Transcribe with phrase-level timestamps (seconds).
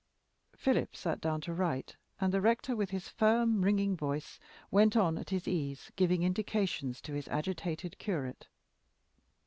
[0.55, 4.39] Philip sat down to write, and the rector, with his firm ringing voice,
[4.71, 8.47] went on at his ease, giving "indications" to his agitated curate.